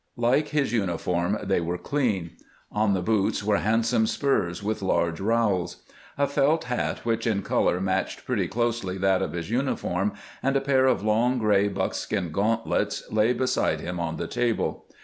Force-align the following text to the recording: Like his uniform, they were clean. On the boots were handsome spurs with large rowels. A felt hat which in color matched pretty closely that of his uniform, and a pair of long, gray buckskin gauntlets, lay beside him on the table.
Like 0.17 0.47
his 0.47 0.73
uniform, 0.73 1.37
they 1.43 1.61
were 1.61 1.77
clean. 1.77 2.31
On 2.71 2.95
the 2.95 3.03
boots 3.03 3.43
were 3.43 3.59
handsome 3.59 4.07
spurs 4.07 4.63
with 4.63 4.81
large 4.81 5.19
rowels. 5.19 5.83
A 6.17 6.25
felt 6.25 6.63
hat 6.63 7.05
which 7.05 7.27
in 7.27 7.43
color 7.43 7.79
matched 7.79 8.25
pretty 8.25 8.47
closely 8.47 8.97
that 8.97 9.21
of 9.21 9.33
his 9.33 9.51
uniform, 9.51 10.13
and 10.41 10.55
a 10.55 10.59
pair 10.61 10.87
of 10.87 11.03
long, 11.03 11.37
gray 11.37 11.67
buckskin 11.67 12.31
gauntlets, 12.31 13.03
lay 13.11 13.31
beside 13.31 13.79
him 13.79 13.99
on 13.99 14.17
the 14.17 14.25
table. 14.25 14.85